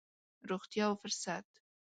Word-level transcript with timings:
روغتيا 0.49 0.83
او 0.87 0.93
فرصت. 1.01 1.47